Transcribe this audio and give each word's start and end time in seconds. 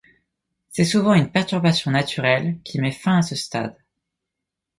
C'est 0.71 0.83
souvent 0.83 1.13
une 1.13 1.29
perturbation 1.31 1.91
naturelle 1.91 2.59
qui 2.63 2.79
met 2.81 2.91
fin 2.91 3.19
à 3.19 3.21
ce 3.21 3.35
stade. 3.35 3.77